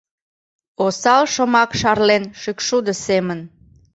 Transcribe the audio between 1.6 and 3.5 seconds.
шарлен шӱкшудо семын.